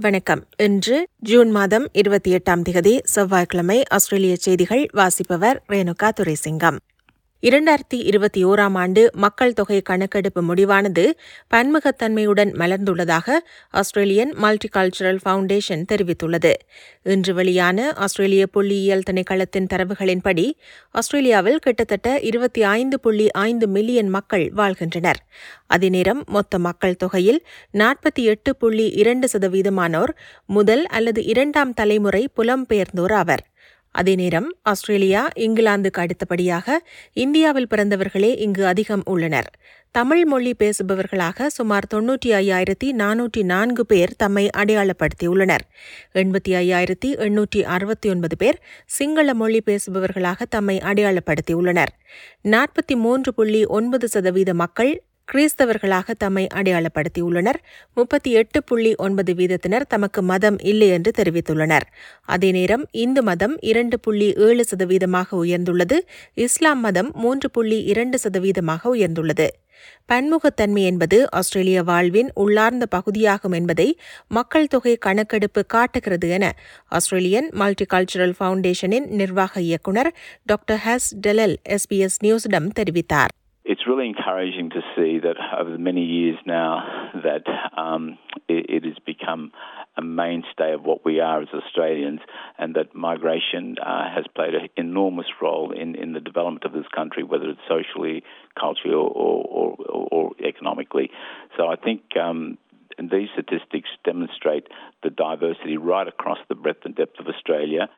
வணக்கம். 0.00 0.46
இன்று 0.56 1.08
ஜூன் 1.18 1.50
மாதம் 1.50 1.88
இருபத்தி 1.92 2.34
எட்டாம் 2.34 2.62
திகதி 2.68 3.00
செவ்வாய்க்கிழமை 3.04 3.82
ஆஸ்திரேலிய 3.88 4.36
செய்திகள் 4.36 4.86
வாசிப்பவர் 4.92 5.62
ரேணுகா 5.68 6.10
துரைசிங்கம். 6.20 6.76
இரண்டாயிரத்தி 7.42 7.98
இருபத்தி 8.02 8.44
ஓராம் 8.44 8.76
ஆண்டு 8.78 9.10
மக்கள் 9.14 9.52
தொகை 9.52 9.80
கணக்கெடுப்பு 9.80 10.40
முடிவானது 10.42 11.04
பன்முகத்தன்மையுடன் 11.54 12.50
மலர்ந்துள்ளதாக 12.52 13.36
ஆஸ்திரேலியன் 13.70 14.32
மல்டிகல்ச்சரல் 14.42 15.20
ஃபவுண்டேஷன் 15.24 15.84
தெரிவித்துள்ளது. 15.92 16.52
இன்று 17.04 17.34
வெளியான 17.34 17.92
ஆஸ்திரேலிய 17.96 18.46
புள்ளியியல் 18.54 19.04
திணைக்களத்தின் 19.10 19.68
தரவுகளின்படி 19.74 20.46
ஆஸ்திரேலியாவில் 20.90 21.58
கிட்டத்தட்ட 21.58 22.18
இருபத்தி 22.20 22.62
ஐந்து 22.62 23.00
புள்ளி 23.00 23.30
ஐந்து 23.30 23.68
மில்லியன் 23.68 24.08
மக்கள் 24.08 24.50
வாழ்கின்றனர். 24.52 25.20
அதேநேரம் 25.74 26.24
மொத்த 26.26 26.58
மக்கள் 26.58 26.96
தொகையில் 26.96 27.40
நாற்பத்தி 27.74 28.24
எட்டு 28.24 28.56
புள்ளி 28.56 28.88
இரண்டு 28.88 29.28
சதவீதமானோர் 29.32 30.14
முதல் 30.46 30.86
அல்லது 30.86 31.24
இரண்டாம் 31.24 31.74
தலைமுறை 31.74 32.28
புலம்பெயர்ந்தோர் 32.36 33.12
ஆவர். 33.12 33.44
அதே 34.00 34.14
நேரம் 34.14 34.48
ஆஸ்திரேலியா 34.62 35.22
இங்கிலாந்துக்கு 35.46 36.00
அடுத்தபடியாக 36.04 36.76
இந்தியாவில் 37.24 37.70
பிறந்தவர்களே 37.70 38.30
இங்கு 38.36 38.66
அதிகம் 38.66 39.02
உள்ளனர். 39.04 39.48
தமிழ் 39.94 40.24
மொழி 40.24 40.52
பேசுபவர்களாக 40.58 41.46
சுமார் 41.46 41.86
தொன்னூற்றி 41.94 42.30
ஐயாயிரத்தி 42.40 42.88
நானூற்றி 43.02 43.42
நான்கு 43.42 43.84
பேர் 43.86 44.12
தம்மை 44.16 44.44
அடையாளப்படுத்தியுள்ளனர். 44.56 45.64
எண்பத்தி 46.14 46.52
ஐயாயிரத்தி 46.62 47.10
எண்ணூற்றி 47.26 47.62
அறுபத்தி 47.76 48.08
ஒன்பது 48.08 48.36
பேர் 48.36 48.58
சிங்கள 48.98 49.34
மொழி 49.34 49.62
பேசுபவர்களாக 49.66 50.48
தம்மை 50.48 50.76
அடையாளப்படுத்தியுள்ளனர். 50.90 51.92
நாற்பத்தி 52.54 52.96
மூன்று 52.96 53.32
புள்ளி 53.34 53.62
ஒன்பது 53.78 54.08
சதவீத 54.08 54.54
மக்கள் 54.54 54.92
கிறிஸ்தவர்களாக 55.32 56.14
தம்மை 56.18 56.46
அடையாளப்படுத்தியுள்ளனர். 56.54 57.58
முப்பத்தி 57.94 58.30
எட்டு 58.32 58.64
புள்ளி 58.64 58.94
ஒன்பது 58.94 59.32
வீதத்தினர் 59.34 59.84
தமக்கு 59.88 60.22
மதம் 60.22 60.58
இல்லை 60.58 60.88
என்று 60.88 61.10
தெரிவித்துள்ளனர். 61.18 61.86
அதே 62.22 62.50
நேரம் 62.50 62.84
இந்து 62.90 63.22
மதம் 63.22 63.56
இரண்டு 63.60 64.00
புள்ளி 64.00 64.32
ஏழு 64.36 64.64
சதவீதமாக 64.70 65.36
உயர்ந்துள்ளது. 65.44 65.96
இஸ்லாம் 66.34 66.80
மதம் 66.80 67.10
மூன்று 67.14 67.50
புள்ளி 67.50 67.82
இரண்டு 67.82 68.18
சதவீதமாக 68.24 68.88
உயர்ந்துள்ளது. 68.94 69.48
பன்முகத்தன்மை 70.12 70.82
என்பது 70.82 71.30
ஆஸ்திரேலிய 71.30 71.82
வாழ்வின் 71.82 72.30
உள்ளார்ந்த 72.34 72.86
பகுதியாகும் 72.86 73.52
என்பதை 73.52 73.88
மக்கள் 74.28 74.66
தொகை 74.66 74.96
கணக்கெடுப்பு 74.96 75.66
காட்டுகிறது 75.66 76.28
என 76.28 76.52
ஆஸ்திரேலியன் 76.88 77.50
மல்டிகல்ச்சரல் 77.60 78.34
ஃபவுண்டேஷனின் 78.40 79.06
நிர்வாக 79.20 79.60
இயக்குநர் 79.60 80.14
டாக்டர் 80.44 80.80
ஹஸ் 80.86 81.10
டெலல் 81.26 81.56
எஸ்பிஎஸ் 81.68 82.18
நியூஸிடம் 82.24 82.70
தெரிவித்தார். 82.80 83.34
It's 83.68 83.86
really 83.86 84.06
encouraging 84.06 84.70
to 84.70 84.80
see 84.96 85.18
that 85.18 85.36
over 85.60 85.70
the 85.70 85.78
many 85.78 86.02
years 86.02 86.38
now 86.46 87.10
that 87.22 87.44
um, 87.76 88.18
it, 88.48 88.64
it, 88.70 88.84
has 88.84 88.96
become 89.04 89.52
a 89.94 90.00
mainstay 90.00 90.72
of 90.72 90.82
what 90.84 91.04
we 91.04 91.20
are 91.20 91.42
as 91.42 91.48
Australians, 91.52 92.20
and 92.58 92.76
that 92.76 92.94
migration 92.94 93.76
uh, 93.78 94.08
has 94.08 94.24
played 94.34 94.54
an 94.54 94.68
enormous 94.78 95.26
role 95.42 95.72
in, 95.72 95.94
in 95.96 96.14
the 96.14 96.20
development 96.20 96.64
of 96.64 96.72
this 96.72 96.86
country, 96.96 97.22
whether 97.22 97.50
it's 97.50 97.60
socially, 97.68 98.24
culturally, 98.58 98.94
or, 98.94 99.06
or, 99.06 99.76
or, 99.86 100.08
or 100.10 100.30
economically. 100.42 101.10
So 101.56 101.68
I 101.68 101.76
think. 101.76 102.02
Um, 102.20 102.56
these 102.98 103.28
statistics 103.32 103.88
demonstrate 104.04 104.66
the 105.04 105.10
diversity 105.10 105.76
right 105.76 106.08
across 106.08 106.38
the 106.48 106.56
breadth 106.56 106.84
and 106.84 106.96
depth 106.96 107.20
of 107.20 107.28
Australia. 107.28 107.88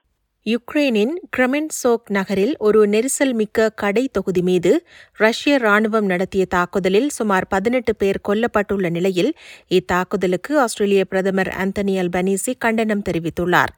யுக்ரைனின் 0.46 1.12
கிரமென்சோக் 1.36 2.06
நகரில் 2.08 2.52
ஒரு 2.58 2.80
நெரிசல் 2.86 3.32
மிக்க 3.32 3.66
கடை 3.72 4.04
தொகுதி 4.12 4.42
மீது 4.42 4.70
ரஷ்ய 5.18 5.58
ராணுவம் 5.58 6.06
நடத்திய 6.06 6.44
தாக்குதலில் 6.44 7.10
சுமார் 7.10 7.46
பதினெட்டு 7.48 7.92
பேர் 7.96 8.18
கொல்லப்பட்டுள்ள 8.28 8.88
நிலையில் 8.90 9.30
இத்தாக்குதலுக்கு 9.68 10.54
ஆஸ்திரேலிய 10.60 11.04
பிரதமர் 11.04 11.50
அந்தனியல் 11.58 12.02
அல்பனீசி 12.02 12.54
கண்டனம் 12.58 13.04
தெரிவித்துள்ளார் 13.08 13.72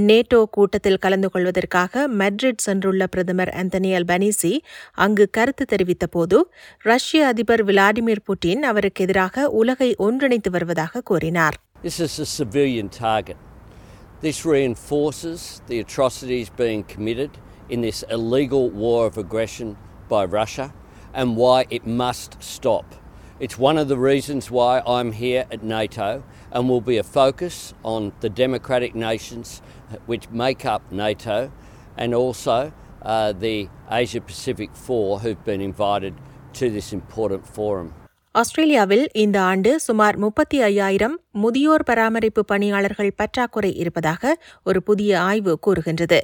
நேட்டோ 0.00 0.42
கூட்டத்தில் 0.50 0.98
கலந்து 0.98 1.30
கொள்வதற்காக 1.30 2.08
மெட்ரிட் 2.18 2.64
சென்றுள்ள 2.66 3.06
பிரதமர் 3.06 3.52
ஆந்தனி 3.56 3.92
அல்பனீசி 3.94 4.52
அங்கு 4.98 5.26
கருத்து 5.30 5.66
தெரிவித்தபோது 5.72 6.40
ரஷ்ய 6.84 7.26
அதிபர் 7.26 7.64
விளாடிமிர் 7.64 8.26
புட்டின் 8.26 8.64
அவருக்கு 8.64 9.04
எதிராக 9.04 9.48
உலகை 9.54 9.94
ஒன்றிணைத்து 9.98 10.50
வருவதாக 10.50 11.02
கூறினார் 11.02 11.58
This 11.82 11.98
is 12.00 12.14
a 12.18 12.28
civilian 12.30 12.88
target. 12.98 13.38
This 14.20 14.44
reinforces 14.44 15.62
the 15.68 15.78
atrocities 15.78 16.50
being 16.50 16.82
committed 16.82 17.38
in 17.68 17.82
this 17.82 18.02
illegal 18.10 18.68
war 18.68 19.06
of 19.06 19.16
aggression 19.16 19.76
by 20.08 20.24
Russia 20.24 20.74
and 21.14 21.36
why 21.36 21.66
it 21.70 21.86
must 21.86 22.42
stop. 22.42 22.96
It's 23.38 23.56
one 23.56 23.78
of 23.78 23.86
the 23.86 23.96
reasons 23.96 24.50
why 24.50 24.82
I'm 24.84 25.12
here 25.12 25.46
at 25.52 25.62
NATO 25.62 26.24
and 26.50 26.68
will 26.68 26.80
be 26.80 26.96
a 26.96 27.04
focus 27.04 27.74
on 27.84 28.12
the 28.18 28.28
democratic 28.28 28.96
nations 28.96 29.62
which 30.06 30.28
make 30.30 30.64
up 30.64 30.90
NATO 30.90 31.52
and 31.96 32.12
also 32.12 32.72
uh, 33.02 33.32
the 33.32 33.68
Asia 33.88 34.20
Pacific 34.20 34.74
Four 34.74 35.20
who've 35.20 35.44
been 35.44 35.60
invited 35.60 36.16
to 36.54 36.70
this 36.70 36.92
important 36.92 37.46
forum. 37.46 37.94
ஆஸ்திரேலியாவில் 38.34 39.04
இந்த 39.12 39.40
ஆண்டு 39.40 39.70
சுமார் 39.80 40.16
முப்பத்தி 40.16 40.62
ஐயாயிரம் 40.62 41.14
முதியோர் 41.32 41.84
பராமரிப்பு 41.84 42.44
பணியாளர்கள் 42.44 43.16
பற்றாக்குறை 43.16 43.70
இருப்பதாக 43.76 44.32
ஒரு 44.64 44.82
புதிய 44.82 45.20
ஆய்வு 45.20 45.58
கூறுகின்றது. 45.58 46.20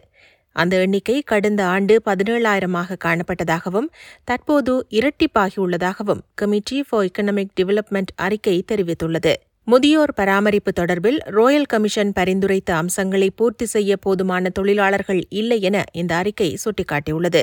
அந்த 0.56 0.74
எண்ணிக்கை 0.76 1.22
கடந்த 1.22 1.62
ஆண்டு 1.66 1.94
பதினேழாயிரமாக 2.04 2.98
காணப்பட்டதாகவும் 3.04 3.88
தற்போது 4.24 4.74
இரட்டிப்பாகியுள்ளதாகவும் 4.90 6.22
கமிட்டி 6.34 6.78
ஃபார் 6.88 7.04
எக்கனாமிக் 7.04 7.56
டெவலப்மெண்ட் 7.60 8.14
அறிக்கை 8.16 8.64
தெரிவித்துள்ளது. 8.72 9.34
முதியோர் 9.66 10.12
பராமரிப்பு 10.14 10.70
தொடர்பில் 10.70 11.18
ரோயல் 11.36 11.68
கமிஷன் 11.72 12.10
பரிந்துரைத்த 12.16 12.70
அம்சங்களை 12.74 13.28
பூர்த்தி 13.30 13.66
செய்ய 13.66 13.96
போதுமான 13.96 14.50
தொழிலாளர்கள் 14.50 15.20
இல்லை 15.30 15.58
என 15.60 15.76
இந்த 15.92 16.12
அறிக்கை 16.14 16.48
சுட்டிக்காட்டியுள்ளது 16.64 17.42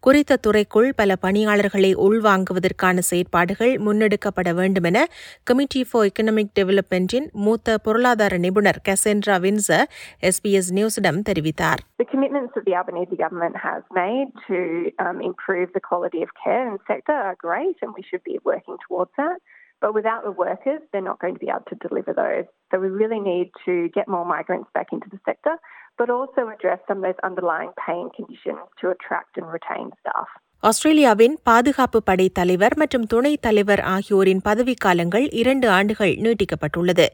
குறித்த 0.00 0.38
துறைக்குள் 0.46 0.88
பல 0.94 1.16
பணியாளர்களை 1.16 1.92
உள்வாங்குவதற்கான 2.06 3.04
செயற்பாடுகள் 3.10 3.72
முன்னெடுக்கப்பட 3.78 4.52
வேண்டும் 4.52 4.88
என 4.90 5.06
கமிட்டி 5.44 5.82
ஃபார் 5.84 6.08
எக்கனாமிக் 6.10 6.52
டெவலப்மெண்டின் 6.60 7.28
மூத்த 7.46 7.78
பொருளாதார 7.78 8.38
நிபுணர் 8.38 8.80
கசென்ட்ரா 8.88 9.38
வின்சர் 9.46 9.86
எஸ்பிஎஸ் 10.30 10.70
நியூஸிடம் 10.72 11.22
தெரிவித்தார் 11.30 11.82
The 11.98 12.08
commitments 12.12 12.52
that 12.54 12.64
the 12.64 12.76
Albanese 12.76 13.16
government 13.16 13.56
has 13.62 13.82
made 13.94 14.30
to 14.48 14.58
um, 14.98 15.18
improve 15.22 15.68
the 15.72 15.82
quality 15.82 16.22
of 16.22 16.30
care 16.36 16.62
sector 16.86 17.16
are 17.22 17.36
great, 17.40 17.76
and 17.82 17.92
we 17.94 18.02
should 18.02 18.24
be 18.26 18.38
working 18.44 18.78
towards 18.86 19.12
that. 19.16 19.36
But 19.82 19.94
without 19.94 20.22
the 20.22 20.30
workers, 20.30 20.80
they're 20.92 21.02
not 21.02 21.18
going 21.18 21.34
to 21.34 21.40
be 21.40 21.48
able 21.48 21.66
to 21.68 21.88
deliver 21.88 22.14
those. 22.14 22.44
So 22.70 22.78
we 22.78 22.88
really 22.88 23.18
need 23.18 23.50
to 23.66 23.88
get 23.88 24.06
more 24.06 24.24
migrants 24.24 24.70
back 24.72 24.86
into 24.92 25.08
the 25.10 25.18
sector, 25.26 25.56
but 25.98 26.08
also 26.08 26.48
address 26.48 26.78
some 26.86 26.98
of 26.98 27.02
those 27.02 27.20
underlying 27.24 27.72
pain 27.84 28.08
conditions 28.14 28.60
to 28.80 28.90
attract 28.90 29.36
and 29.36 29.46
retain 29.46 29.90
staff. 30.00 30.28
ஆஸ்திரேலியாவின் 30.64 31.38
பாதுகாப்பு 31.42 32.02
படை 32.02 32.28
தலைவர் 32.28 32.76
மற்றும் 32.76 33.06
துணைத் 33.06 33.42
தலைவர் 33.42 33.80
ஆகியோரின் 33.80 34.40
பதவிக்காலங்கள் 34.44 35.28
இரண்டு 35.30 35.68
ஆண்டுகள் 35.68 36.16
நீட்டிக்கப்பட்டுள்ளது. 36.16 37.06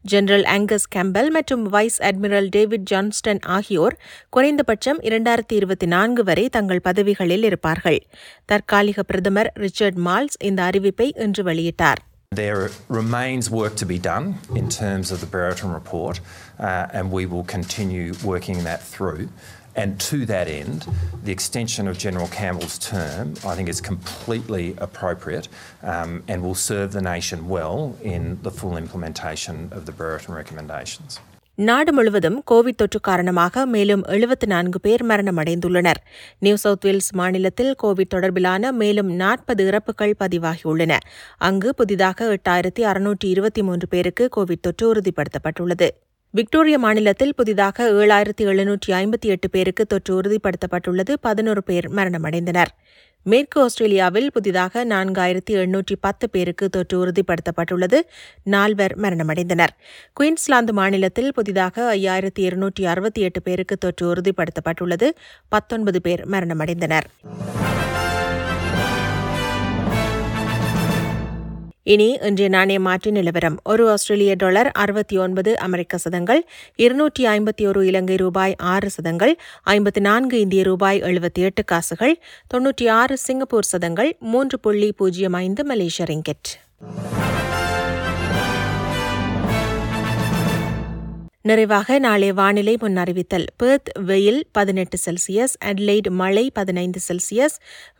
ஜெனரல் 0.00 0.42
ஆங்கஸ் 0.42 0.86
கேம்பல் 0.94 1.28
மற்றும் 1.28 1.62
வைஸ் 1.62 2.02
அட்மிரல் 2.02 2.46
டேவிட் 2.50 2.88
ஜான்ஸ்டன் 2.90 3.40
ஆகியோர் 3.42 3.98
குறைந்தபட்சம் 4.28 5.00
இரண்டாயிரத்தி 5.00 5.52
இருபத்தி 5.52 5.86
நான்கு 5.86 6.24
வரை 6.24 6.48
தங்கள் 6.48 6.80
பதவிகளில் 6.80 7.42
இருப்பார்கள். 7.42 8.06
தற்காலிக 8.44 9.02
பிரதமர் 9.02 9.52
ரிச்சர்ட் 9.54 9.98
மால்ஸ் 10.04 10.36
இந்த 10.38 10.62
அறிவிப்பை 10.62 11.12
இன்று 11.20 11.42
வெளியிட்டார். 11.42 12.02
There 12.36 12.68
remains 12.92 13.42
work 13.52 13.74
to 13.74 13.86
be 13.86 13.98
done 13.98 14.34
in 14.54 14.66
terms 14.80 15.10
of 15.10 15.18
the 15.18 15.28
Brereton 15.32 15.80
report, 15.80 16.14
uh, 16.58 16.92
and 16.92 17.14
we 17.14 17.20
will 17.20 17.44
continue 17.52 18.12
working 18.26 18.58
that 18.64 18.80
through. 18.98 19.26
And 19.76 20.00
to 20.02 20.18
that 20.26 20.48
end, 20.50 20.80
the 21.22 21.32
extension 21.32 21.86
of 21.86 21.98
General 21.98 22.28
Campbell's 22.30 22.78
term, 22.80 23.24
I 23.44 23.54
think, 23.54 23.68
is 23.68 23.80
completely 23.82 24.66
appropriate 24.78 25.46
um, 25.84 26.22
and 26.28 26.42
will 26.42 26.60
serve 26.62 26.92
the 26.92 27.04
nation 27.04 27.48
well 27.48 27.80
in 28.06 28.22
the 28.42 28.50
full 28.50 28.76
implementation 28.78 29.56
of 29.72 29.84
the 29.86 29.92
Brereton 29.92 30.34
recommendations. 30.34 31.12
நாடு 31.58 31.90
முழுவதும் 31.92 32.38
Covid 32.50 32.78
தொற்று 32.80 32.98
காரணமாக 33.00 33.62
மேலும் 33.66 34.02
எழுபத்து 34.14 34.46
நான்கு 34.46 34.78
பேர் 34.80 35.02
மரணமடைந்துள்ளனர் 35.04 36.00
New 36.38 36.56
South 36.56 36.84
Wales 36.84 37.08
மாநிலத்தில் 37.12 37.72
கோவிட் 37.82 38.12
தொடர்பிலான 38.14 38.72
மேலும் 38.80 39.10
நாற்பது 39.22 39.64
இறப்புகள் 39.66 40.12
பதிவாகியுள்ளன 40.20 40.96
அங்கு 41.48 41.72
புதிதாக 41.80 42.28
எட்டாயிரத்தி 42.36 42.84
அறுநூற்றி 42.90 43.28
இருபத்தி 43.34 43.62
மூன்று 43.68 43.88
பேருக்கு 43.94 44.26
கோவிட் 44.36 44.64
தொற்று 44.66 44.86
உறுதிப்படுத்தப்பட்டுள்ளது 44.92 45.88
விக்டோரியா 46.36 46.78
மாநிலத்தில் 46.78 47.34
புதிதாக 47.34 47.84
ஏழாயிரத்தி 47.90 48.42
எழுநூற்றி 48.42 48.88
ஐம்பத்தி 48.88 49.28
எட்டு 49.34 49.50
பேருக்கு 49.50 49.86
தொற்று 49.86 50.12
உறுதிப்படுத்தப்பட்டுள்ளது. 50.20 51.12
பதினோரு 51.20 51.62
பேர் 51.62 51.86
மரணமடைந்தனர். 51.94 52.70
மேற்கு 53.22 53.60
ஆஸ்திரேலியாவில் 53.60 54.32
புதிதாக 54.32 54.84
நான்காயிரத்தி 54.84 55.52
எண்ணூற்றி 55.62 55.96
பத்து 56.00 56.30
பேருக்கு 56.30 56.68
தொற்று 56.68 56.96
உறுதிப்படுத்தப்பட்டுள்ளது. 57.06 58.00
நால்வர் 58.42 58.94
மரணமடைந்தனர். 59.00 59.72
குயின்ஸ்லாந்து 60.12 60.72
மாநிலத்தில் 60.72 61.32
புதிதாக 61.34 61.94
ஐயாயிரத்தி 61.94 62.44
இருநூற்றி 62.48 62.86
அறுபத்தி 62.86 63.20
எட்டு 63.20 63.42
பேருக்கு 63.42 63.76
தொற்று 63.76 64.14
உறுதிப்படுத்தப்பட்டுள்ளது. 64.14 65.10
பத்தொன்பது 65.48 66.00
பேர் 66.00 66.28
மரணமடைந்தனர். 66.30 67.08
இனி 71.92 72.06
இன்றைய 72.22 72.48
நாணய 72.48 72.80
மாற்று 72.80 73.12
நிலவரம். 73.12 73.56
ஒரு 73.64 73.90
ஆஸ்திரேலிய 73.90 74.34
டாலர் 74.34 74.68
அறுபத்தி 74.68 75.16
ஒன்பது 75.18 75.58
அமெரிக்க 75.58 75.98
சதங்கள் 75.98 76.40
இருநூற்றி 76.76 77.24
ஐம்பத்தி 77.26 77.66
ஒரு 77.66 77.86
இலங்கை 77.86 78.16
ரூபாய் 78.16 78.54
ஆறு 78.72 78.90
சதங்கள் 78.90 79.34
ஐம்பத்தி 79.66 80.00
நான்கு 80.00 80.40
இந்திய 80.40 80.62
ரூபாய் 80.62 81.00
எழுபத்தி 81.02 81.42
எட்டு 81.48 81.64
காசுகள் 81.64 82.18
தொன்னூற்றி 82.54 82.88
ஆறு 82.90 83.16
சிங்கப்பூர் 83.16 83.70
சதங்கள் 83.72 84.16
மூன்று 84.18 84.58
புள்ளி 84.60 84.92
பூஜ்ஜியம் 84.92 85.32
ஐந்து 85.32 85.64
மலேசிய 85.64 86.06
ரிங்கெட். 86.08 86.50
நிறைவாக 91.48 91.98
நாளை 91.98 92.32
வானிலை 92.32 92.72
முன்னறிவித்தல். 92.82 93.44
பெர்த் 93.56 93.90
வெயில் 93.98 94.48
பதினெட்டு 94.52 94.96
செல்சியஸ் 95.04 95.54
அட்லைட் 95.64 96.08
மழை 96.10 96.50
பதினைந்து 96.50 97.00
செல்சியஸ் 97.08 97.56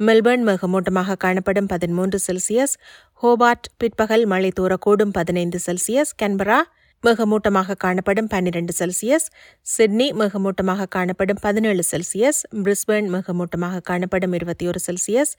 மெல்பர்ன் 0.07 0.45
மிகமூட்டமாக 0.49 1.17
காணப்படும் 1.17 1.67
பதிமூன்று 1.67 2.19
செல்சியஸ் 2.27 2.75
ஹோபார்ட் 3.23 3.69
பிற்பகல் 3.77 4.25
மழை 4.27 4.51
தூரக்கூடும் 4.61 5.13
பதினைந்து 5.19 5.61
செல்சியஸ் 5.67 6.13
கன்பரா 6.23 6.59
மிகமூட்டமாக 7.05 7.77
காணப்படும் 7.77 8.27
பன்னிரண்டு 8.27 8.73
செல்சியஸ் 8.79 9.27
சிட்னி 9.61 10.09
மிகமூட்டமாக 10.13 10.89
காணப்படும் 10.97 11.41
பதினேழு 11.41 11.83
செல்சியஸ் 11.91 12.41
பிரிஸ்பேர்ன் 12.65 13.11
மிகமூட்டமாக 13.17 13.81
காணப்படும் 13.81 14.33
இருபத்தி 14.33 14.67
ஒரு 14.67 14.81
செல்சியஸ் 14.87 15.35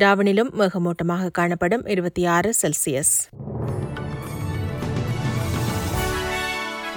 டாவனிலும் 0.00 0.52
மிகமூட்டமாக 0.62 1.30
காணப்படும் 1.30 1.86
இருபத்தி 1.86 2.26
ஆறு 2.26 2.52
செல்சியஸ். 2.62 3.14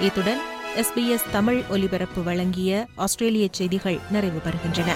இத்துடன் 0.00 0.40
எஸ்பிஎஸ் 0.76 1.30
தமிழ் 1.32 1.62
ஒலிபரப்பு 1.70 2.22
வழங்கிய 2.22 2.86
ஆஸ்திரேலிய 2.94 3.48
செய்திகள் 3.50 3.98
நிறைவு 4.10 4.40
பெறுகின்றன. 4.44 4.90